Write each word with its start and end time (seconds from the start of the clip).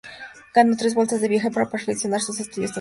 Ganó 0.55 0.75
tres 0.77 0.95
bolsas 0.95 1.21
de 1.21 1.27
viaje 1.27 1.51
para 1.51 1.69
perfeccionar 1.69 2.21
sus 2.21 2.39
estudios 2.39 2.39
en 2.39 2.41
el 2.61 2.63
extranjero. 2.63 2.69